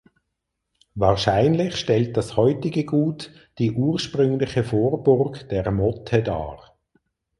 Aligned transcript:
Wahrscheinlich 0.95 1.75
stellt 1.75 2.17
das 2.17 2.35
heutige 2.35 2.85
Gut 2.85 3.31
die 3.59 3.71
ursprüngliche 3.73 4.63
Vorburg 4.63 5.47
der 5.49 5.69
Motte 5.69 6.23
dar. 6.23 6.75